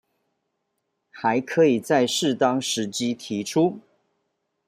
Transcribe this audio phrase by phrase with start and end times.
[1.11, 3.81] 還可以在適當時機提出